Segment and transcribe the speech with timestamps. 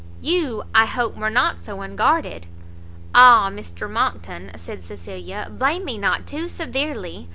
[0.19, 2.47] You, I hope, were not so unguarded"
[3.13, 7.29] "Ah, Mr Monckton," said Cecilia, "blame me not too severely!